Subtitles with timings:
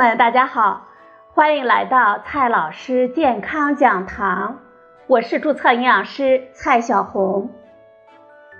[0.00, 0.86] 们，大家好，
[1.34, 4.58] 欢迎来到蔡老师健康讲堂，
[5.06, 7.50] 我是注册营养师蔡小红。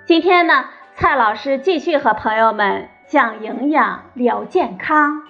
[0.05, 5.23] 今天呢，蔡老师继续和朋友们讲营养聊健康。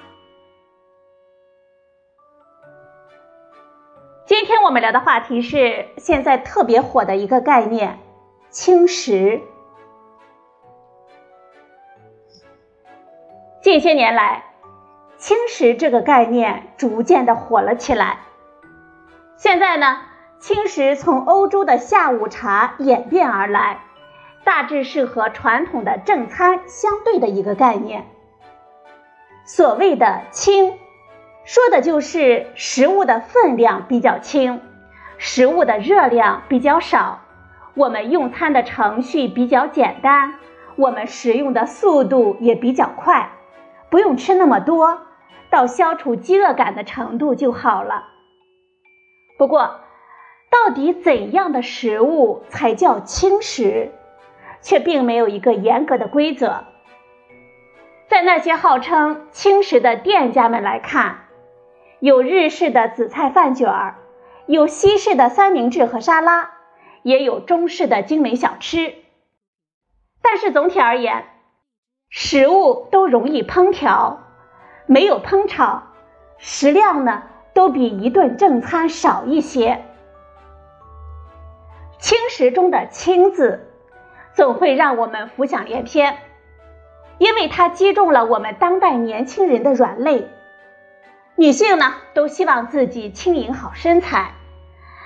[4.25, 7.99] 今天我们聊的话题是现在特别火的一个概念——
[8.52, 9.41] 轻食。
[13.62, 14.50] 近些年来，
[15.21, 18.21] 轻食这个概念逐渐的火了起来。
[19.38, 19.99] 现在呢，
[20.39, 23.81] 轻食从欧洲的下午茶演变而来，
[24.44, 28.07] 大致是和传统的正餐相对的一个概念。
[29.45, 30.73] 所谓的轻，
[31.45, 34.59] 说的就是食物的分量比较轻，
[35.19, 37.19] 食物的热量比较少，
[37.75, 40.33] 我们用餐的程序比较简单，
[40.77, 43.30] 我们食用的速度也比较快，
[43.92, 45.02] 不用吃那么多。
[45.52, 48.05] 到消除饥饿感的程度就好了。
[49.38, 49.81] 不过，
[50.49, 53.91] 到底怎样的食物才叫轻食，
[54.61, 56.63] 却并没有一个严格的规则。
[58.08, 61.25] 在那些号称轻食的店家们来看，
[61.99, 63.95] 有日式的紫菜饭卷儿，
[64.45, 66.52] 有西式的三明治和沙拉，
[67.03, 68.95] 也有中式的精美小吃。
[70.21, 71.25] 但是总体而言，
[72.09, 74.20] 食物都容易烹调。
[74.92, 75.84] 没有烹炒，
[76.38, 79.86] 食量呢都比一顿正餐少一些。
[81.98, 83.72] 轻食中的“轻”字，
[84.33, 86.17] 总会让我们浮想联翩，
[87.20, 90.28] 因为它击中了我们当代年轻人的软肋。
[91.38, 94.33] 女性呢都希望自己轻盈好身材，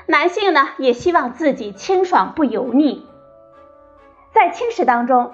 [0.07, 3.05] 男性呢也希望自己清爽不油腻。
[4.31, 5.33] 在轻食当中，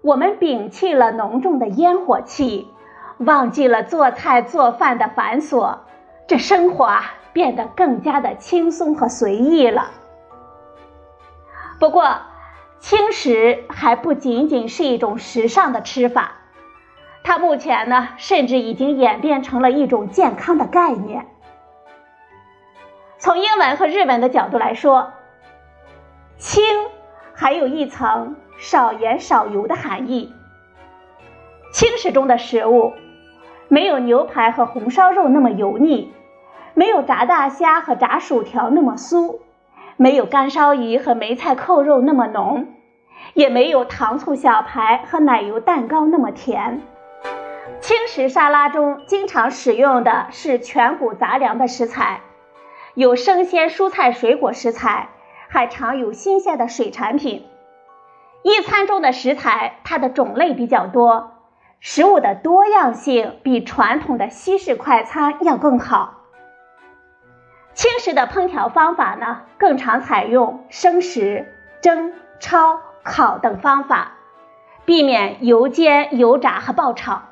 [0.00, 2.68] 我们摒弃了浓重的烟火气。
[3.18, 5.78] 忘记了做菜做饭的繁琐，
[6.26, 9.90] 这生活啊变得更加的轻松和随意了。
[11.78, 12.16] 不过，
[12.80, 16.32] 轻食还不仅仅是一种时尚的吃法，
[17.22, 21.26] 它目前呢甚至已经演变成了一种健康的概念。
[23.18, 25.12] 从英文和日文的角度来说，
[26.36, 26.62] 轻
[27.32, 30.32] 还有一层少盐少油的含义。
[31.72, 32.92] 轻食中的食物。
[33.74, 36.12] 没有牛排和红烧肉那么油腻，
[36.74, 39.40] 没有炸大虾和炸薯条那么酥，
[39.96, 42.68] 没有干烧鱼和梅菜扣肉那么浓，
[43.32, 46.82] 也没有糖醋小排和奶油蛋糕那么甜。
[47.80, 52.20] 轻食沙拉中经常使用的是全谷杂粮的食材，
[52.94, 55.08] 有生鲜蔬菜水果食材，
[55.48, 57.44] 还常有新鲜的水产品。
[58.44, 61.32] 一餐中的食材，它的种类比较多。
[61.80, 66.22] 食物的多样性比传统的西式快餐要更好。
[67.74, 71.52] 轻食的烹调方法呢，更常采用生食、
[71.82, 74.12] 蒸、焯、烤等方法，
[74.84, 77.22] 避免油煎、油炸和爆炒。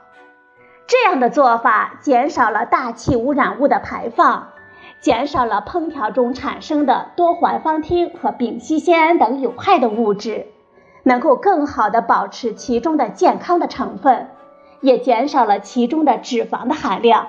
[0.86, 4.48] 这样的做法减少了大气污染物的排放，
[5.00, 10.48] 减少了烹调中产生的多环芳烃和丙烯酰胺等有害的物质，
[11.02, 14.28] 能够更好的保持其中的健康的成分。
[14.80, 17.28] 也减少了其中的脂肪的含量。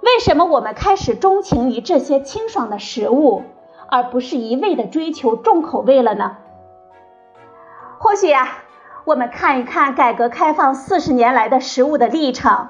[0.00, 3.44] 为什么我们开始钟情于这些清爽的食物，
[3.88, 6.38] 而不是一味的追求重口味了呢？
[8.00, 8.48] 或许啊，
[9.04, 12.66] 我们看一看改革开放四十年来的食物的历程，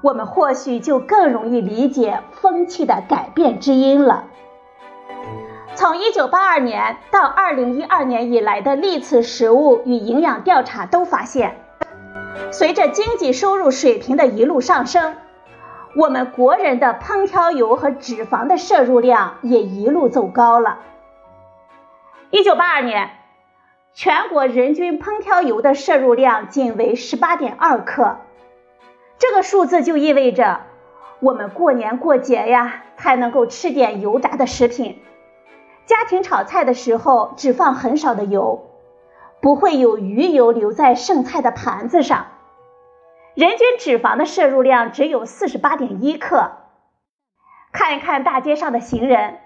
[0.00, 4.26] 我们或许就更容易理解风气的改变之因了。
[5.84, 11.60] 从一九八二年到二零一二年以来的历次食物与营养调查都发现。
[12.50, 15.14] 随着经济收入水平的一路上升，
[15.94, 20.78] 我们国人的烹调油和脂肪的摄入量也一路走高了。
[22.30, 23.10] 一九八二年，
[23.92, 28.20] 全国人均烹调油的摄入量仅为十八点二克，
[29.18, 30.62] 这个数字就意味着
[31.20, 35.02] 我们过年过节呀才能够吃点油炸的食品，
[35.86, 38.70] 家庭炒菜的时候只放很少的油。
[39.40, 42.28] 不会有余油留在剩菜的盘子上，
[43.34, 46.52] 人均脂肪的摄入量只有四十八点一克。
[47.70, 49.40] 看一看大街上的行人，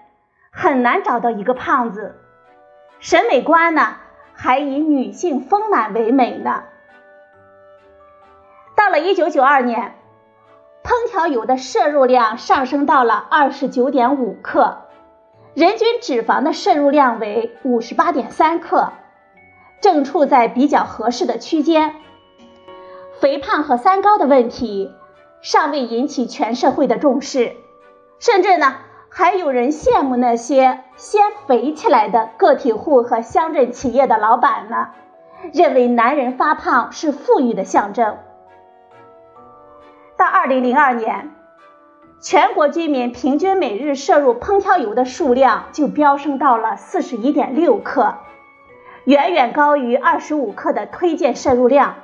[0.51, 2.15] 很难找到一个胖子。
[2.99, 3.97] 审美观呢，
[4.33, 6.63] 还以女性丰满为美呢。
[8.77, 9.95] 到了一九九二年，
[10.81, 14.88] 烹调油的摄入量上升到了二十九点五克，
[15.53, 18.93] 人均脂肪的摄入量为五十八点三克。
[19.81, 21.95] 正处在比较合适的区间，
[23.21, 24.93] 肥胖和三高的问题
[25.41, 27.55] 尚未引起全社会的重视，
[28.19, 28.75] 甚至呢，
[29.07, 34.89] 还有人羡慕那些先肥起来的个体户和乡镇企业的老板呢，
[35.53, 38.17] 认为男人发胖是富裕的象征。
[40.17, 41.31] 到二零零二年，
[42.21, 48.15] 全国居民平均每日摄入烹调油的数量就飙升到了四十一点六克，
[49.05, 51.95] 远远高于二十五克的推荐摄入量。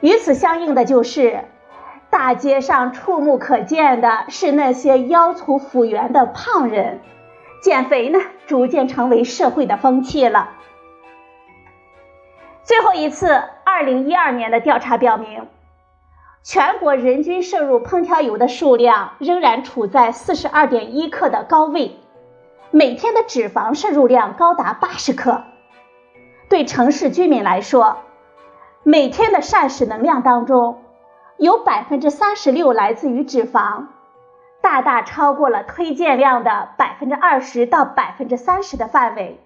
[0.00, 1.44] 与此相应的就是，
[2.10, 7.00] 大街上触目可见的是那些腰粗腹圆的胖人，
[7.62, 10.50] 减肥呢逐渐成为社会的风气了。
[12.64, 15.46] 最后一次，二零一二年的调查表明，
[16.42, 21.98] 全国人均摄入烹调油的数量仍然处在四十二点一克的高位，
[22.70, 25.42] 每天的脂肪摄入量高达八十克。
[26.48, 27.98] 对城市居民来说，
[28.82, 30.82] 每天的膳食能量当中，
[31.36, 33.88] 有百分之三十六来自于脂肪，
[34.62, 39.38] 大大超过了推荐量的百分之二十到百分之三十的范围。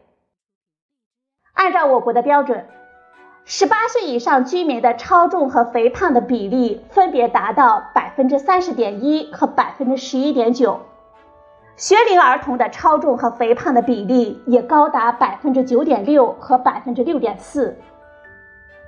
[1.54, 2.68] 按照我国的标准，
[3.44, 10.80] 十八岁以上居民的超重和肥胖的比例分别达到百分之三十点一和百分之十一点九，
[11.76, 17.76] 学龄儿童的超重和肥胖的比例也高达百分之九点六和百分之六点四。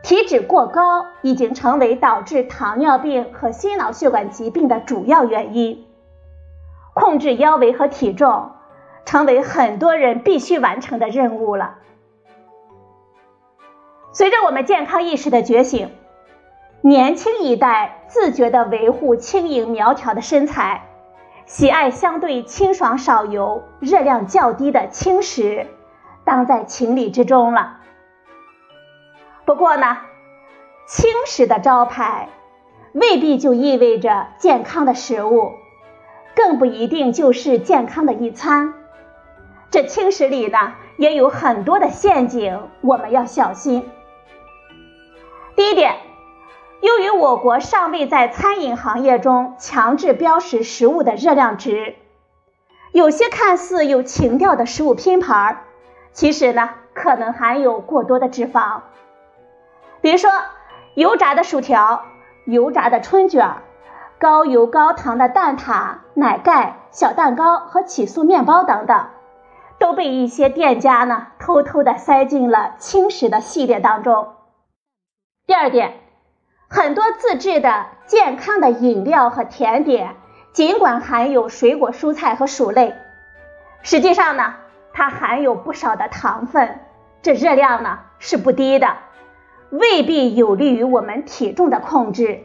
[0.05, 5.85] 体脂过高已经成为导致糖尿病和心脑血管疾病的主要原因，
[6.95, 8.53] 控制腰围和体重
[9.05, 11.79] 成为很多人必须完成的任务了。
[14.15, 15.91] 随着我们健康意识的觉醒，
[16.83, 20.87] 年轻一代自觉地维护轻盈苗条的身材，
[21.47, 25.67] 喜爱相对清爽少油、热量较低的轻食，
[26.25, 27.81] 当在情理之中了。
[29.45, 29.99] 不过呢，
[30.87, 32.29] 轻食的招牌
[32.93, 35.51] 未必就意味着健康的食物，
[36.37, 38.75] 更不一定就是健康的一餐。
[39.73, 43.91] 这轻食里呢，也有很多的陷阱，我们要小心。
[45.57, 45.95] 第一点，
[46.81, 51.95] 由于我国尚未在餐饮行业中强制标识食物的热量值，
[52.91, 55.61] 有些看似有情调的食物拼盘，
[56.13, 58.81] 其实呢，可能含有过多的脂肪。
[60.01, 60.29] 比如说，
[60.95, 62.03] 油炸的薯条、
[62.47, 63.55] 油炸的春卷、
[64.19, 69.07] 高油高糖的蛋挞、奶盖、小蛋糕和起酥面包等等，
[69.79, 74.29] 都被一些店家呢偷偷的塞进了轻食的系列当中。
[75.47, 75.93] 第二点，
[76.69, 80.17] 很多自制的健康的饮料和甜点，
[80.53, 82.95] 尽管含有水果、蔬菜和薯类，
[83.83, 84.55] 实际上呢，
[84.95, 86.81] 它含有不少的糖分，
[87.21, 88.97] 这热量呢是不低的。
[89.69, 92.41] 未必有利于我们体重的控制，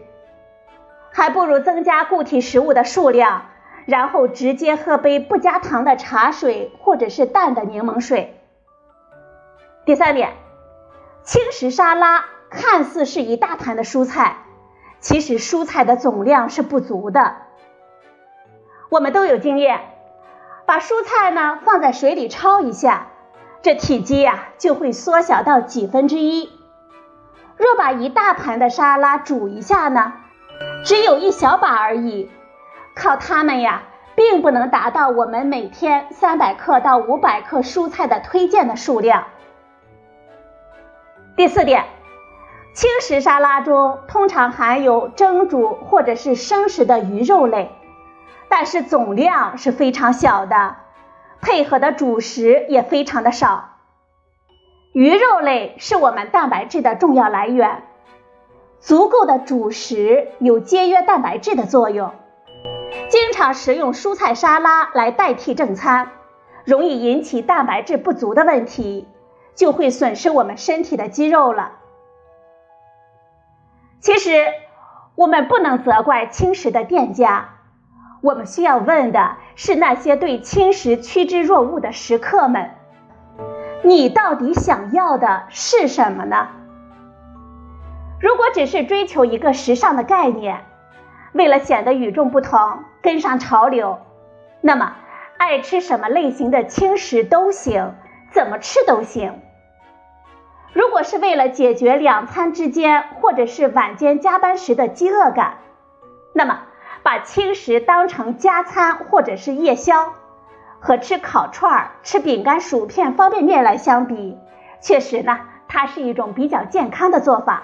[1.13, 3.45] 还不如增加固体食物的数量，
[3.85, 8.41] 然后直接喝杯不加糖的茶水或者是淡的柠檬水。
[9.85, 10.33] 第三点，
[11.23, 14.37] 轻食沙拉看似是一大盘的蔬菜，
[14.99, 17.35] 其实蔬菜的总量是不足的。
[18.89, 19.81] 我们都有经验，
[20.65, 23.07] 把蔬菜呢放在水里焯一下，
[23.61, 26.49] 这体积呀就会缩小到几分之一。
[27.55, 30.13] 若把一大盘的沙拉煮一下呢，
[30.83, 32.31] 只有一小把而已。
[32.95, 33.83] 靠它们呀，
[34.15, 39.27] 并不能达到我们每天三百克到五百克蔬菜的推荐的数量。
[41.35, 41.85] 第四点，
[42.79, 47.71] 轻食沙拉中通常含有蒸煮或者是生食的鱼肉类，
[48.47, 50.77] 但是总量是非常小的，
[51.41, 53.71] 配合的主食也非常的少。
[54.93, 57.83] 鱼肉类是我们蛋白质的重要来源，
[58.79, 62.13] 足够的主食有节约蛋白质的作用。
[63.09, 66.11] 经常食用蔬菜沙拉来代替正餐，
[66.63, 69.05] 容易引起蛋白质不足的问题，
[69.53, 71.73] 就会损失我们身体的肌肉了。
[73.99, 74.45] 其实，
[75.15, 77.49] 我们不能责怪轻食的店家，
[78.21, 82.71] 我们需要问的是那些对轻食趋之若鹜的食客们。
[83.83, 86.47] 你到底想要的是什么呢？
[88.21, 90.65] 如果只是追求一个时尚的概念，
[91.33, 93.99] 为了显得与众不同、跟上潮流，
[94.61, 94.95] 那么
[95.37, 97.95] 爱吃什么类型的轻食都行，
[98.31, 99.41] 怎么吃都行。
[100.73, 105.57] 如果是为了解决两餐之间或者是晚间加班时的饥饿感，
[106.33, 106.61] 那么
[107.03, 110.13] 把轻食当成加餐或者是夜宵。
[110.81, 114.37] 和吃烤串、吃饼干、薯片、方便面来相比，
[114.79, 117.63] 确实呢，它是一种比较健康的做法。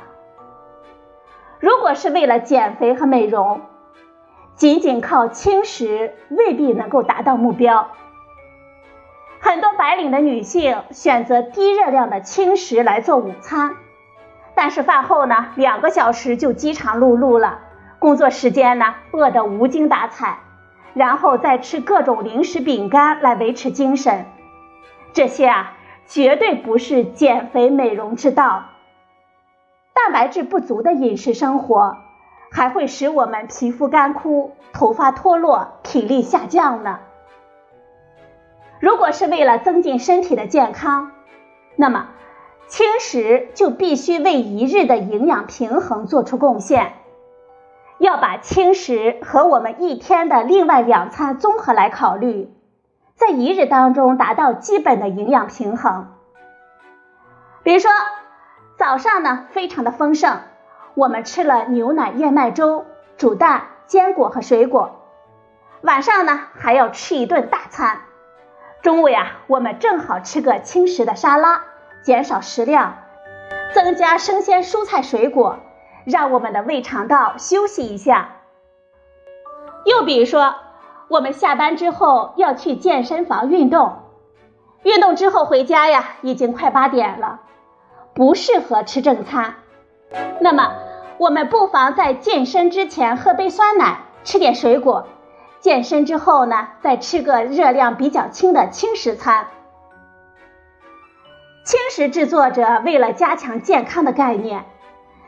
[1.61, 3.61] 如果是为了减肥和美容，
[4.55, 7.87] 仅仅靠轻食未必能够达到目标。
[9.45, 13.75] 很多白领的女性选择低热量的轻食来做午餐，
[14.55, 17.59] 但是饭后呢，两个小时就饥肠辘辘了，
[17.99, 20.39] 工作时间呢，饿得无精打采，
[20.95, 24.25] 然后再吃各种零食饼干来维持精神。
[25.13, 25.73] 这些啊，
[26.07, 28.63] 绝对不是减肥美容之道。
[29.93, 31.97] 蛋白质不足的饮食生活，
[32.51, 36.97] 还会使我们皮肤干枯、头发脱落、体力下降呢。
[38.79, 41.11] 如果是为了增进身体的健康，
[41.75, 42.09] 那么
[42.67, 46.93] 轻食就必须为一日的营养平衡做出贡献。
[47.97, 52.53] 要把轻食和我们一天的另外两餐综合来考虑，
[53.15, 56.13] 在一日当中达到基本的营养平衡。
[57.63, 57.91] 比如说。
[58.77, 60.39] 早上呢，非常的丰盛，
[60.95, 64.99] 我们吃了牛奶燕麦粥、煮蛋、坚果和水果。
[65.81, 68.01] 晚上呢，还要吃一顿大餐。
[68.85, 71.63] 中午呀，我们正好吃个轻食的沙拉，
[72.03, 72.97] 减少食量，
[73.73, 75.57] 增加生鲜蔬菜水果，
[76.05, 78.29] 让我们的胃肠道休息一下。
[79.85, 80.53] 又比如说，
[81.07, 84.03] 我们下班之后要去健身房运动，
[84.83, 87.39] 运动之后回家呀，已经快八点了。
[88.13, 89.55] 不适合吃正餐，
[90.39, 90.73] 那么
[91.17, 95.07] 我们不妨在健身之前喝杯酸奶，吃点水果；
[95.65, 99.47] 健身之后呢，再吃个热量比较轻的轻食餐。
[101.63, 104.65] 轻食制作者为了加强健康的概念，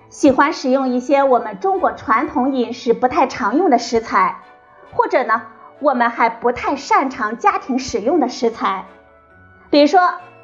[0.10, 4.44] 喜欢使用一些我们中国传统饮食不太常用的食材，
[4.92, 5.42] 或者呢，
[5.80, 8.86] 我们还不太擅长家庭使用的食材，
[9.72, 10.00] 比如说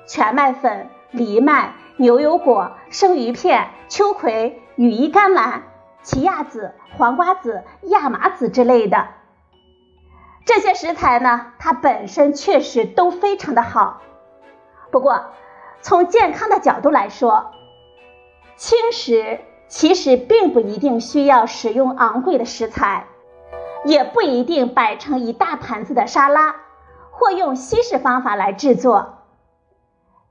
[0.08, 1.74] 全麦粉、藜麦。
[1.98, 5.62] 牛油果、生鱼片、秋葵、羽衣甘蓝、
[6.02, 9.10] 奇亚籽、黄瓜籽、亚麻籽之类的
[10.46, 14.02] 这些食材呢，它本身确实都非常的好。
[14.92, 15.26] 不过，
[15.82, 17.52] 从健康的角度来说，
[18.56, 23.08] 轻食其实并不一定需要使用昂贵的食材，
[23.86, 26.56] 也不一定摆成一大盘子的沙拉，
[27.12, 29.20] 或用西式方法来制作。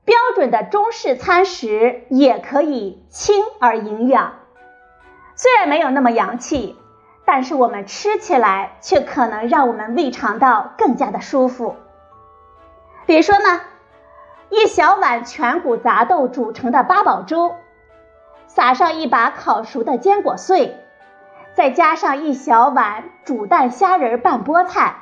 [0.05, 4.33] 标准的中式餐食也可以轻而营养，
[5.35, 6.77] 虽然没有那么洋气，
[7.25, 11.75] 但是我们吃起来却可能让我们胃肠道更加的舒服。
[13.05, 13.61] 比如说呢，
[14.49, 17.55] 一小碗全谷杂豆煮成的八宝粥，
[18.47, 20.77] 撒上一把烤熟的坚果碎，
[21.53, 24.97] 再加上一小碗煮蛋虾仁拌菠菜，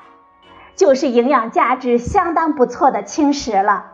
[0.76, 3.88] 就是营养价值相当不错的轻食了。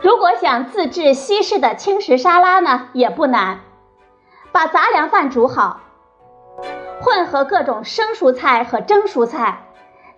[0.00, 3.60] 如果想自制西式的轻食沙拉呢，也不难。
[4.52, 5.80] 把杂粮饭煮好，
[7.08, 9.62] 混合各种生蔬菜和蒸蔬菜，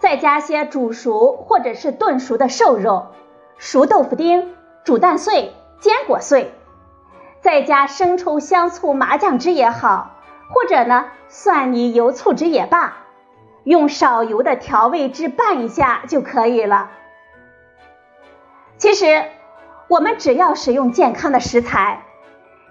[0.01, 3.13] 再加些煮熟或者是炖熟的瘦肉、
[3.59, 6.53] 熟豆腐丁、煮蛋碎、坚果碎，
[7.43, 10.17] 再加生抽、香醋、麻酱汁也好，
[10.53, 12.97] 或者呢蒜泥、油醋汁也罢，
[13.63, 16.91] 用少油的调味汁拌一下就可以了。
[18.79, 19.27] 其实。
[19.89, 22.05] 我们只要使用健康的食材，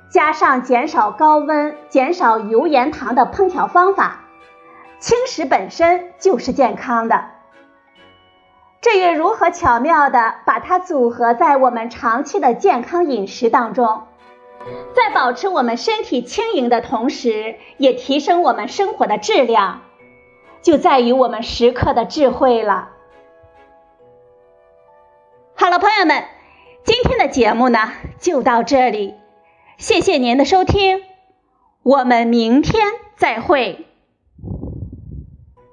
[0.09, 4.21] 加上减少高温、减少油盐糖的烹调方法，
[4.99, 7.25] 轻食本身就是健康的。
[8.81, 14.03] 至于如何巧妙的把它组合在我们长期的健康饮食当中，
[14.95, 19.81] 在保持我们身体轻盈的同时，也提升我们生活的质量，
[20.61, 22.89] 就在于我们食客的智慧了。
[25.55, 26.23] 好了，朋友们。
[26.85, 29.13] 今天的节目呢，就到这里，
[29.79, 31.01] 谢谢您的收听，
[31.83, 33.88] 我们明天再会。